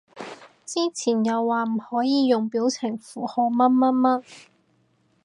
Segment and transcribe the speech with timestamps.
[0.65, 4.23] 之前又話唔可以用表情符號乜乜乜